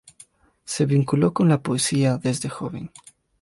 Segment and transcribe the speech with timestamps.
[0.65, 2.89] Se vinculó con la poesía desde joven.